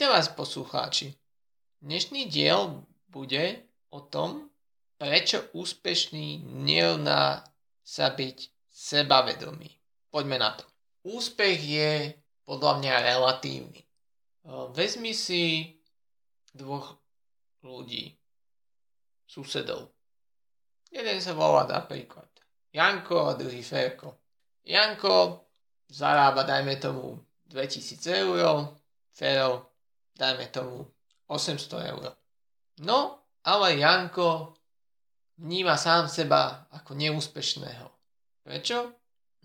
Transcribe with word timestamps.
Vítam 0.00 0.16
vás 0.16 0.32
poslucháči. 0.32 1.12
Dnešný 1.84 2.32
diel 2.32 2.88
bude 3.12 3.68
o 3.92 4.00
tom, 4.00 4.48
prečo 4.96 5.44
úspešný 5.52 6.40
nerovná 6.40 7.44
sa 7.84 8.08
byť 8.08 8.48
sebavedomý. 8.72 9.68
Poďme 10.08 10.40
na 10.40 10.56
to. 10.56 10.64
Úspech 11.04 11.60
je 11.60 12.16
podľa 12.48 12.80
mňa 12.80 12.94
relatívny. 13.12 13.84
Vezmi 14.72 15.12
si 15.12 15.76
dvoch 16.56 16.96
ľudí, 17.60 18.16
susedov. 19.28 19.92
Jeden 20.88 21.20
sa 21.20 21.36
volá 21.36 21.68
napríklad 21.68 22.32
Janko 22.72 23.28
a 23.28 23.36
druhý 23.36 23.60
Ferko. 23.60 24.16
Janko 24.64 25.44
zarába, 25.92 26.48
dajme 26.48 26.80
tomu, 26.80 27.20
2000 27.52 28.00
eur, 28.24 28.64
Fero 29.12 29.69
dajme 30.20 30.52
tomu 30.52 30.84
800 31.32 31.80
eur. 31.96 32.12
No, 32.84 33.24
ale 33.44 33.80
Janko 33.80 34.52
vníma 35.40 35.80
sám 35.80 36.12
seba 36.12 36.68
ako 36.76 36.92
neúspešného. 36.92 37.88
Prečo? 38.44 38.92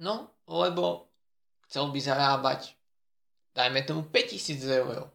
No, 0.04 0.44
lebo 0.52 1.08
chcel 1.64 1.88
by 1.88 2.00
zarábať, 2.04 2.76
dajme 3.56 3.88
tomu 3.88 4.04
5000 4.12 4.60
eur. 4.84 5.08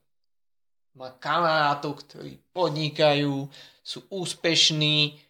Má 0.96 1.12
kamarátov, 1.20 2.00
ktorí 2.08 2.40
podnikajú, 2.56 3.44
sú 3.84 3.98
úspešní 4.08 5.20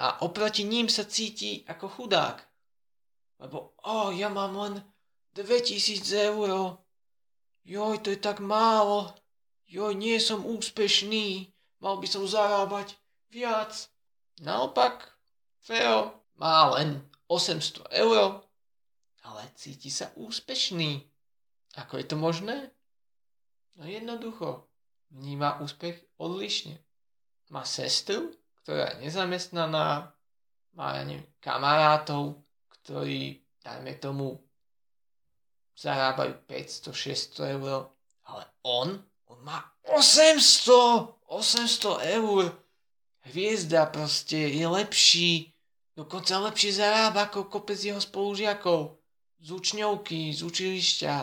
a 0.00 0.24
oproti 0.24 0.64
ním 0.64 0.88
sa 0.88 1.04
cíti 1.04 1.62
ako 1.68 1.86
chudák. 1.88 2.40
Lebo, 3.44 3.76
o, 3.84 4.08
oh, 4.08 4.08
ja 4.10 4.32
mám 4.32 4.56
len 4.56 4.74
2000 5.36 6.32
eur. 6.32 6.80
Joj, 7.64 7.96
to 8.00 8.08
je 8.10 8.18
tak 8.18 8.40
málo 8.40 9.14
joj, 9.74 9.98
nie 9.98 10.22
som 10.22 10.46
úspešný, 10.46 11.50
mal 11.82 11.98
by 11.98 12.06
som 12.06 12.22
zarábať 12.22 12.94
viac. 13.34 13.90
Naopak, 14.38 15.10
Feo 15.58 16.14
má 16.38 16.70
len 16.78 17.02
800 17.26 17.90
eur, 17.90 18.46
ale 19.26 19.42
cíti 19.58 19.90
sa 19.90 20.14
úspešný. 20.14 21.02
Ako 21.74 21.98
je 21.98 22.06
to 22.06 22.14
možné? 22.14 22.70
No 23.74 23.90
jednoducho, 23.90 24.70
vníma 25.10 25.58
úspech 25.58 25.98
odlišne. 26.22 26.78
Má 27.50 27.66
sestru, 27.66 28.30
ktorá 28.62 28.94
je 28.94 29.10
nezamestnaná, 29.10 30.14
má, 30.74 30.86
ja 30.94 31.02
neviem, 31.02 31.26
kamarátov, 31.42 32.38
ktorí, 32.82 33.42
dajme 33.62 33.98
tomu, 33.98 34.38
zarábajú 35.74 36.38
500-600 36.46 37.58
eur, 37.58 37.90
ale 38.30 38.44
on 38.62 39.02
on 39.34 39.44
má 39.44 39.58
800, 39.82 41.26
800 41.26 41.98
eur. 42.14 42.54
Hviezda 43.24 43.86
proste 43.86 44.36
je 44.36 44.66
lepší, 44.68 45.52
dokonca 45.96 46.38
lepšie 46.38 46.72
zarába 46.78 47.26
ako 47.26 47.50
kopec 47.50 47.80
jeho 47.80 48.00
spolužiakov. 48.00 49.00
Z 49.40 49.48
učňovky, 49.50 50.32
z 50.32 50.40
učilišťa. 50.44 51.14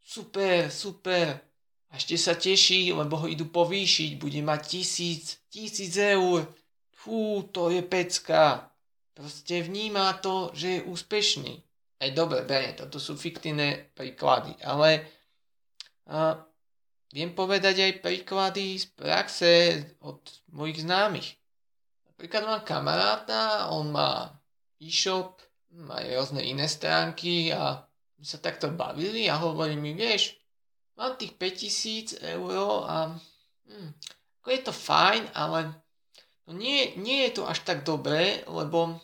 Super, 0.00 0.70
super. 0.70 1.40
A 1.90 1.96
ešte 1.96 2.16
sa 2.16 2.34
teší, 2.38 2.92
lebo 2.92 3.16
ho 3.20 3.26
idú 3.26 3.48
povýšiť, 3.48 4.20
bude 4.20 4.40
mať 4.44 4.60
tisíc, 4.66 5.40
tisíc 5.50 5.96
eur. 5.96 6.46
Fú, 6.92 7.44
to 7.52 7.72
je 7.72 7.82
pecka. 7.82 8.70
Proste 9.16 9.64
vníma 9.64 10.12
to, 10.20 10.52
že 10.52 10.80
je 10.80 10.86
úspešný. 10.88 11.54
Aj 11.96 12.10
dobre, 12.12 12.44
berie, 12.44 12.76
toto 12.76 13.00
sú 13.00 13.16
fiktívne 13.16 13.88
príklady, 13.96 14.52
ale 14.60 15.08
a, 16.04 16.44
Viem 17.16 17.32
povedať 17.32 17.80
aj 17.80 18.04
príklady 18.04 18.76
z 18.76 18.92
praxe 18.92 19.80
od 20.04 20.20
mojich 20.52 20.84
známych. 20.84 21.40
Napríklad 22.12 22.44
mám 22.44 22.60
kamaráta, 22.60 23.72
on 23.72 23.88
má 23.88 24.36
e-shop, 24.84 25.40
má 25.80 25.96
rôzne 26.04 26.44
iné 26.44 26.68
stránky 26.68 27.56
a 27.56 27.88
my 28.20 28.24
sa 28.28 28.36
takto 28.36 28.68
bavili 28.68 29.32
a 29.32 29.40
hovorí 29.40 29.80
mi, 29.80 29.96
vieš, 29.96 30.36
mám 31.00 31.16
tých 31.16 31.40
5000 31.40 32.20
eur 32.36 32.84
a 32.84 33.16
hm, 33.64 33.90
ako 34.44 34.48
je 34.52 34.60
to 34.60 34.72
fajn, 34.76 35.22
ale 35.32 35.72
no 36.44 36.52
nie, 36.52 37.00
nie 37.00 37.24
je 37.32 37.40
to 37.40 37.48
až 37.48 37.64
tak 37.64 37.80
dobré, 37.80 38.44
lebo 38.44 39.00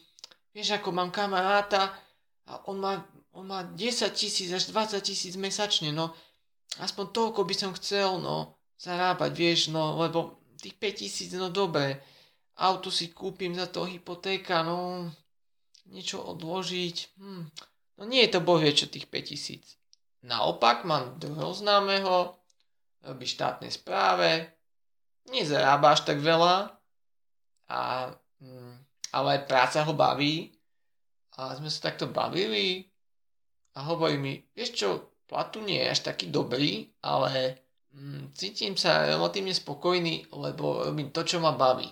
vieš, 0.53 0.77
ako 0.77 0.93
mám 0.93 1.09
kamaráta 1.09 1.97
a 2.45 2.61
on 2.69 2.77
má, 2.77 3.09
on 3.33 3.49
má 3.49 3.65
10 3.73 4.13
tisíc 4.13 4.53
až 4.53 4.69
20 4.69 5.01
tisíc 5.01 5.33
mesačne, 5.41 5.97
no 5.97 6.13
aspoň 6.81 7.05
toľko 7.13 7.41
by 7.45 7.55
som 7.57 7.77
chcel, 7.77 8.23
no, 8.23 8.57
zarábať, 8.81 9.31
vieš, 9.35 9.61
no, 9.69 10.01
lebo 10.01 10.41
tých 10.63 10.79
5000, 10.79 11.37
no 11.37 11.51
dobre, 11.51 12.01
auto 12.63 12.89
si 12.89 13.11
kúpim 13.11 13.53
za 13.53 13.67
to 13.69 13.85
hypotéka, 13.85 14.63
no, 14.63 15.11
niečo 15.91 16.23
odložiť, 16.23 16.97
hm, 17.19 17.43
no 17.99 18.03
nie 18.07 18.25
je 18.25 18.31
to 18.33 18.41
bohvie 18.41 18.73
čo 18.73 18.89
tých 18.89 19.11
5000. 19.11 19.77
Naopak 20.23 20.87
mám 20.87 21.19
druhého 21.19 21.51
známeho, 21.51 22.39
robí 23.03 23.27
štátnej 23.27 23.75
správe, 23.75 24.55
nezarába 25.29 25.99
až 25.99 26.07
tak 26.07 26.23
veľa, 26.23 26.71
a, 27.69 27.81
hm, 28.39 28.75
ale 29.13 29.45
práca 29.45 29.83
ho 29.85 29.93
baví. 29.93 30.53
A 31.33 31.57
sme 31.57 31.73
sa 31.73 31.89
takto 31.89 32.13
bavili 32.13 32.85
a 33.73 33.89
hovorí 33.89 34.21
mi, 34.21 34.37
vieš 34.53 34.77
čo, 34.77 35.12
Platu 35.33 35.65
nie 35.65 35.81
je 35.81 35.97
až 35.97 36.13
taký 36.13 36.29
dobrý, 36.29 36.93
ale 37.01 37.57
mm, 37.97 38.37
cítim 38.37 38.77
sa 38.77 39.09
relatívne 39.09 39.57
spokojný, 39.57 40.29
lebo 40.29 40.85
robím 40.85 41.09
to, 41.09 41.25
čo 41.25 41.41
ma 41.41 41.57
baví. 41.57 41.89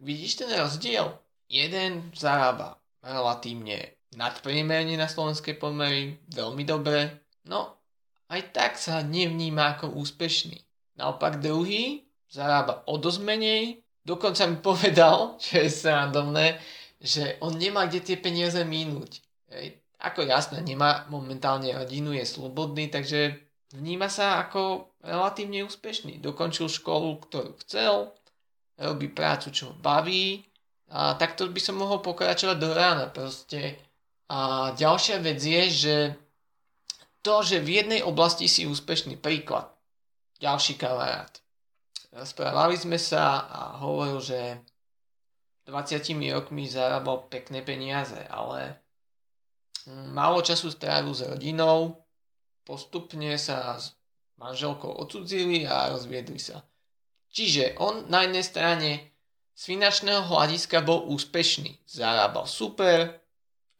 Vidíš 0.00 0.40
ten 0.40 0.48
rozdiel? 0.56 1.12
Jeden 1.52 2.08
zarába 2.16 2.80
relatívne 3.04 4.00
nadpriemerne 4.16 4.96
na 4.96 5.04
slovenskej 5.04 5.60
pomery, 5.60 6.16
veľmi 6.32 6.64
dobre, 6.64 7.12
no 7.44 7.76
aj 8.32 8.40
tak 8.56 8.72
sa 8.80 9.04
nevníma 9.04 9.76
ako 9.76 9.92
úspešný. 9.92 10.56
Naopak 10.96 11.44
druhý 11.44 12.08
zarába 12.32 12.88
o 12.88 12.96
dosť 12.96 13.20
menej, 13.20 13.84
dokonca 14.00 14.48
mi 14.48 14.56
povedal, 14.72 15.36
čo 15.36 15.60
je 15.60 15.68
srandovné, 15.68 16.56
že 16.96 17.36
on 17.44 17.52
nemá 17.60 17.84
kde 17.84 18.00
tie 18.00 18.16
peniaze 18.16 18.64
minúť. 18.64 19.20
Ako 20.02 20.26
jasné, 20.26 20.58
nemá 20.66 21.06
momentálne 21.06 21.70
rodinu, 21.70 22.10
je 22.10 22.26
slobodný, 22.26 22.90
takže 22.90 23.38
vníma 23.70 24.10
sa 24.10 24.42
ako 24.42 24.90
relatívne 24.98 25.62
úspešný. 25.62 26.18
Dokončil 26.18 26.66
školu, 26.66 27.22
ktorú 27.22 27.54
chcel, 27.62 28.10
robí 28.82 29.06
prácu, 29.06 29.54
čo 29.54 29.70
ho 29.70 29.74
baví 29.78 30.42
a 30.90 31.14
takto 31.14 31.46
by 31.46 31.60
som 31.62 31.78
mohol 31.78 32.02
pokračovať 32.02 32.56
do 32.58 32.70
rána 32.74 33.06
proste. 33.14 33.78
A 34.26 34.72
ďalšia 34.74 35.22
vec 35.22 35.38
je, 35.38 35.62
že 35.70 35.96
to, 37.22 37.46
že 37.46 37.62
v 37.62 37.80
jednej 37.80 38.00
oblasti 38.02 38.50
si 38.50 38.66
úspešný, 38.66 39.22
príklad, 39.22 39.70
ďalší 40.42 40.74
kamarát. 40.74 41.30
Rozprávali 42.10 42.74
sme 42.74 42.98
sa 42.98 43.46
a 43.46 43.60
hovoril, 43.78 44.18
že 44.18 44.40
20 45.70 46.02
rokmi 46.34 46.66
zarábal 46.66 47.30
pekné 47.30 47.62
peniaze, 47.62 48.18
ale 48.26 48.81
málo 49.88 50.42
času 50.42 50.70
strávil 50.70 51.14
s 51.14 51.22
rodinou, 51.26 52.02
postupne 52.62 53.34
sa 53.38 53.78
s 53.78 53.94
manželkou 54.38 54.90
odsudzili 54.90 55.66
a 55.66 55.90
rozviedli 55.90 56.38
sa. 56.38 56.62
Čiže 57.32 57.80
on 57.80 58.10
na 58.12 58.26
jednej 58.26 58.44
strane 58.44 58.90
z 59.56 59.62
finančného 59.72 60.28
hľadiska 60.28 60.84
bol 60.84 61.08
úspešný, 61.08 61.86
zarábal 61.88 62.44
super, 62.44 63.22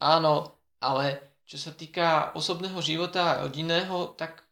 áno, 0.00 0.56
ale 0.81 1.37
čo 1.44 1.59
sa 1.61 1.75
týka 1.75 2.32
osobného 2.32 2.81
života 2.81 3.37
a 3.37 3.38
rodinného, 3.44 4.17
tak 4.17 4.47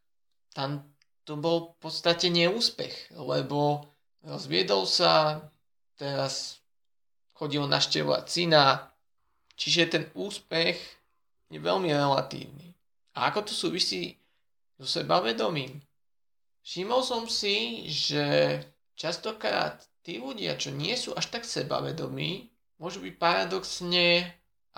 tam 0.52 0.84
to 1.25 1.38
bol 1.38 1.78
v 1.78 1.88
podstate 1.88 2.28
neúspech, 2.28 3.14
lebo 3.16 3.86
rozviedol 4.26 4.84
sa, 4.84 5.40
teraz 5.96 6.60
chodil 7.32 7.64
naštevovať 7.64 8.25
syna, 8.28 8.92
čiže 9.56 9.92
ten 9.96 10.04
úspech 10.12 11.00
je 11.50 11.58
veľmi 11.58 11.91
relatívny. 11.91 12.79
A 13.19 13.29
ako 13.35 13.50
to 13.50 13.52
súvisí 13.52 14.17
so 14.79 14.87
sebavedomím? 14.87 15.82
Všimol 16.62 17.02
som 17.02 17.26
si, 17.26 17.88
že 17.91 18.56
častokrát 18.94 19.82
tí 20.06 20.23
ľudia, 20.23 20.55
čo 20.55 20.70
nie 20.70 20.94
sú 20.94 21.12
až 21.19 21.29
tak 21.29 21.43
sebavedomí, 21.44 22.49
môžu 22.79 23.02
byť 23.02 23.14
paradoxne 23.19 24.25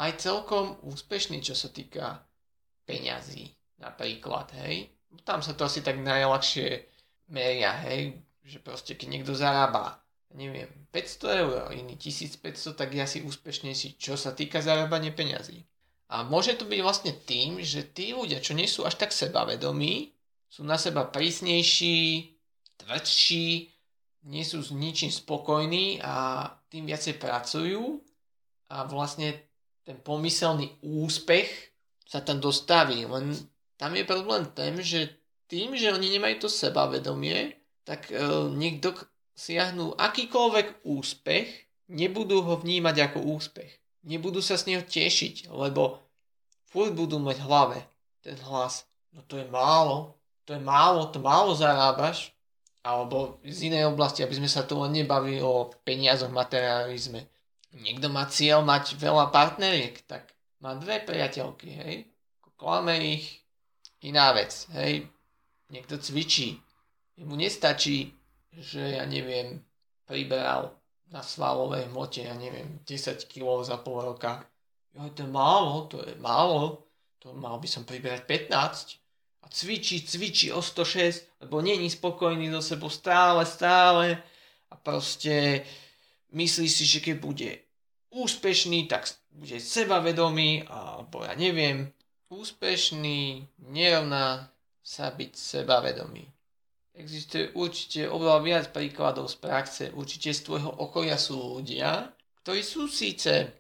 aj 0.01 0.11
celkom 0.19 0.81
úspešní, 0.83 1.45
čo 1.45 1.53
sa 1.53 1.69
týka 1.69 2.25
peňazí. 2.89 3.53
Napríklad, 3.79 4.51
hej. 4.65 4.91
Tam 5.29 5.45
sa 5.45 5.53
to 5.53 5.69
asi 5.69 5.85
tak 5.85 6.01
najľahšie 6.01 6.89
meria, 7.29 7.77
hej. 7.85 8.17
Že 8.43 8.59
proste, 8.65 8.93
keď 8.97 9.09
niekto 9.13 9.37
zarába, 9.37 10.03
neviem, 10.35 10.71
500 10.91 11.43
eur, 11.45 11.61
iný 11.77 11.95
1500, 12.01 12.75
tak 12.75 12.91
je 12.91 13.01
asi 13.05 13.19
úspešnejší, 13.23 14.01
čo 14.01 14.17
sa 14.17 14.33
týka 14.35 14.59
zarábania 14.65 15.15
peňazí. 15.15 15.63
A 16.13 16.29
môže 16.29 16.53
to 16.61 16.69
byť 16.69 16.81
vlastne 16.85 17.13
tým, 17.25 17.65
že 17.65 17.89
tí 17.89 18.13
ľudia, 18.13 18.45
čo 18.45 18.53
nie 18.53 18.69
sú 18.69 18.85
až 18.85 19.01
tak 19.01 19.17
sebavedomí, 19.17 20.13
sú 20.53 20.61
na 20.61 20.77
seba 20.77 21.09
prísnejší 21.09 22.29
tvrdší, 22.85 23.49
nie 24.29 24.45
sú 24.45 24.61
s 24.61 24.71
ničím 24.77 25.09
spokojní 25.09 26.05
a 26.05 26.47
tým 26.69 26.85
viacej 26.85 27.17
pracujú 27.17 28.05
a 28.69 28.85
vlastne 28.85 29.33
ten 29.83 29.97
pomyselný 29.99 30.79
úspech 30.85 31.49
sa 32.05 32.21
tam 32.21 32.39
dostaví. 32.39 33.09
Len 33.09 33.33
tam 33.81 33.97
je 33.97 34.05
problém 34.05 34.47
ten, 34.53 34.79
že 34.85 35.17
tým, 35.49 35.75
že 35.75 35.91
oni 35.91 36.13
nemajú 36.13 36.47
to 36.47 36.49
sebavedomie, 36.53 37.57
tak 37.83 38.13
e, 38.13 38.21
niekto 38.53 38.95
siahnu 39.35 39.97
akýkoľvek 39.99 40.87
úspech, 40.87 41.49
nebudú 41.91 42.47
ho 42.47 42.55
vnímať 42.61 42.97
ako 43.11 43.19
úspech. 43.33 43.82
Nebudú 44.03 44.43
sa 44.43 44.59
z 44.59 44.75
neho 44.75 44.83
tešiť, 44.83 45.51
lebo 45.55 46.03
furt 46.67 46.91
budú 46.91 47.23
mať 47.23 47.39
v 47.39 47.47
hlave 47.47 47.79
ten 48.23 48.35
hlas. 48.51 48.87
No 49.15 49.23
to 49.29 49.39
je 49.39 49.47
málo, 49.47 50.19
to 50.43 50.59
je 50.59 50.63
málo, 50.63 51.07
to 51.11 51.23
málo 51.23 51.55
zarábaš, 51.55 52.35
alebo 52.83 53.39
z 53.47 53.71
inej 53.71 53.95
oblasti, 53.95 54.27
aby 54.27 54.43
sme 54.43 54.51
sa 54.51 54.67
tu 54.67 54.75
len 54.83 54.91
nebavili 54.91 55.39
o 55.39 55.71
peniazoch, 55.87 56.35
materializme. 56.35 57.31
Niekto 57.73 58.11
má 58.11 58.27
cieľ 58.27 58.67
mať 58.67 58.99
veľa 58.99 59.31
partneriek, 59.31 60.03
tak 60.05 60.35
má 60.59 60.75
dve 60.75 60.99
priateľky, 60.99 61.69
hej, 61.71 61.95
klame 62.59 63.19
ich, 63.19 63.43
iná 64.03 64.35
vec, 64.35 64.67
hej, 64.75 65.07
niekto 65.71 65.99
cvičí, 65.99 66.59
mu 67.23 67.39
nestačí, 67.39 68.11
že 68.51 68.99
ja 68.99 69.07
neviem, 69.07 69.63
priberal 70.05 70.75
na 71.13 71.21
svalovej 71.21 71.93
hmote, 71.93 72.25
ja 72.25 72.33
neviem, 72.33 72.81
10 72.89 73.29
kg 73.29 73.61
za 73.61 73.77
pol 73.77 74.01
roka. 74.01 74.49
Jo, 74.97 75.13
to 75.13 75.23
je 75.23 75.29
málo, 75.29 75.87
to 75.87 76.01
je 76.01 76.17
málo, 76.17 76.89
to 77.21 77.37
mal 77.37 77.61
by 77.61 77.69
som 77.69 77.85
priberať 77.85 78.25
15 78.25 79.45
a 79.45 79.47
cvičí, 79.49 80.01
cvičí 80.05 80.49
o 80.53 80.65
106, 80.65 81.45
lebo 81.45 81.61
není 81.61 81.93
spokojný 81.93 82.49
so 82.51 82.61
sebou 82.65 82.89
stále, 82.89 83.45
stále 83.47 84.19
a 84.73 84.75
proste 84.77 85.65
myslí 86.33 86.69
si, 86.69 86.85
že 86.89 87.05
keď 87.05 87.17
bude 87.21 87.51
úspešný, 88.13 88.89
tak 88.89 89.09
bude 89.33 89.61
sebavedomý, 89.61 90.65
alebo 90.69 91.25
ja 91.25 91.33
neviem, 91.37 91.93
úspešný 92.29 93.49
nerovná 93.69 94.49
sa 94.85 95.13
byť 95.13 95.33
sebavedomý. 95.37 96.25
Existuje 97.03 97.51
určite 97.59 98.07
oveľa 98.07 98.39
viac 98.47 98.65
príkladov 98.71 99.27
z 99.27 99.37
praxe, 99.43 99.85
určite 99.91 100.31
z 100.31 100.41
tvojho 100.47 100.71
okolia 100.71 101.19
sú 101.19 101.59
ľudia, 101.59 102.15
ktorí 102.47 102.63
sú 102.63 102.87
síce 102.87 103.59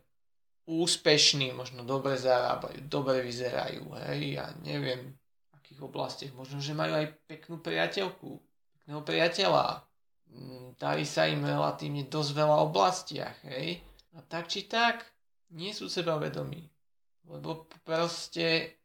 úspešní, 0.70 1.50
možno 1.50 1.82
dobre 1.82 2.14
zarábajú, 2.14 2.86
dobre 2.86 3.18
vyzerajú, 3.26 3.82
hej, 4.06 4.38
ja 4.38 4.46
neviem, 4.62 5.18
akých 5.58 5.80
oblastiach. 5.82 6.32
Možno, 6.38 6.62
že 6.62 6.70
majú 6.70 6.94
aj 6.94 7.18
peknú 7.26 7.58
priateľku, 7.58 8.38
pekného 8.78 9.02
priateľa. 9.02 9.82
Mm, 10.30 10.78
darí 10.78 11.02
sa 11.02 11.26
im 11.26 11.42
relatívne 11.42 12.06
dosť 12.06 12.30
veľa 12.38 12.56
oblastiach, 12.62 13.42
hej. 13.50 13.82
A 14.14 14.22
tak 14.22 14.46
či 14.46 14.70
tak, 14.70 15.02
nie 15.50 15.74
sú 15.74 15.90
sebavedomí. 15.90 16.62
Lebo 17.26 17.66
proste 17.82 18.78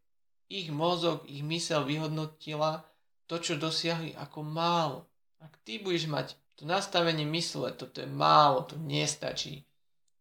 ich 0.50 0.74
mozog, 0.74 1.30
ich 1.30 1.46
mysel 1.46 1.86
vyhodnotila 1.86 2.82
to, 3.28 3.36
čo 3.44 3.60
dosiahli 3.60 4.16
ako 4.16 4.40
málo. 4.42 5.00
Ak 5.44 5.60
ty 5.68 5.78
budeš 5.78 6.08
mať 6.08 6.34
to 6.58 6.66
nastavenie 6.66 7.28
mysle, 7.30 7.70
toto 7.78 8.02
je 8.02 8.10
málo, 8.10 8.66
to 8.66 8.80
nestačí, 8.82 9.62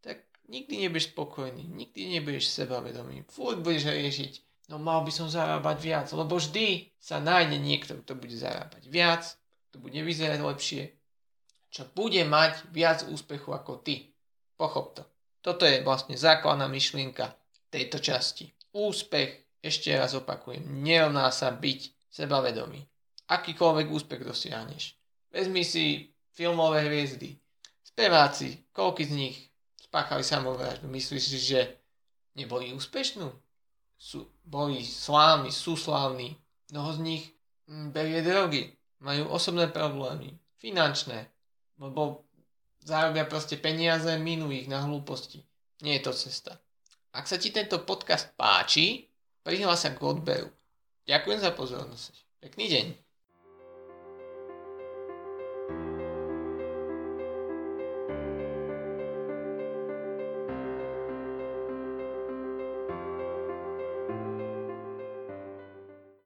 tak 0.05 0.21
nikdy 0.53 0.85
nebudeš 0.85 1.15
spokojný, 1.15 1.65
nikdy 1.65 2.19
nebudeš 2.19 2.53
sebavedomý. 2.53 3.25
Furt 3.33 3.65
budeš 3.65 3.89
riešiť, 3.89 4.33
no 4.69 4.77
mal 4.77 5.01
by 5.01 5.13
som 5.15 5.33
zarábať 5.33 5.77
viac, 5.81 6.07
lebo 6.13 6.37
vždy 6.37 6.93
sa 7.01 7.23
nájde 7.23 7.57
niekto, 7.57 7.97
kto 8.05 8.13
bude 8.19 8.37
zarábať 8.37 8.85
viac, 8.93 9.25
kto 9.71 9.81
bude 9.81 9.97
vyzerať 10.05 10.41
lepšie, 10.45 10.83
čo 11.73 11.89
bude 11.97 12.21
mať 12.29 12.69
viac 12.69 13.09
úspechu 13.09 13.57
ako 13.57 13.81
ty. 13.81 14.13
Pochop 14.61 14.93
to. 14.93 15.03
Toto 15.41 15.65
je 15.65 15.81
vlastne 15.81 16.19
základná 16.19 16.67
myšlienka 16.67 17.33
tejto 17.71 18.03
časti. 18.03 18.51
Úspech, 18.77 19.61
ešte 19.63 19.95
raz 19.97 20.13
opakujem, 20.13 20.65
nerovná 20.85 21.33
sa 21.33 21.49
byť 21.49 22.11
sebavedomý. 22.13 22.85
Akýkoľvek 23.27 23.87
úspech 23.91 24.23
dosiahneš. 24.23 24.95
Vezmi 25.35 25.67
si 25.67 26.15
filmové 26.31 26.87
hviezdy, 26.87 27.35
speváci, 27.83 28.63
koľky 28.71 29.05
z 29.05 29.13
nich 29.13 29.37
spáchali 29.83 30.23
samovraždu. 30.23 30.87
Myslíš 30.87 31.25
si, 31.27 31.39
že 31.39 31.61
neboli 32.39 32.71
úspešní? 32.71 33.47
sú, 33.97 34.29
boli 34.45 34.85
slávni, 34.85 35.49
sú 35.49 35.75
slávni. 35.75 36.37
Mnoho 36.73 36.91
z 36.97 37.01
nich 37.01 37.25
hm, 37.69 37.91
berie 37.93 38.21
drogy, 38.21 38.73
majú 39.01 39.33
osobné 39.33 39.69
problémy, 39.69 40.37
finančné, 40.61 41.29
lebo 41.81 42.25
zarobia 42.85 43.25
proste 43.27 43.57
peniaze, 43.57 44.09
minú 44.21 44.53
ich 44.53 44.69
na 44.69 44.85
hlúposti. 44.85 45.45
Nie 45.83 46.01
je 46.01 46.09
to 46.09 46.13
cesta. 46.17 46.57
Ak 47.17 47.29
sa 47.29 47.41
ti 47.41 47.53
tento 47.53 47.81
podcast 47.85 48.33
páči, 48.37 49.09
prihlás 49.41 49.85
sa 49.85 49.93
k 49.93 50.01
odberu. 50.01 50.49
Ďakujem 51.09 51.41
za 51.41 51.51
pozornosť. 51.53 52.13
Pekný 52.41 52.69
deň. 52.69 53.06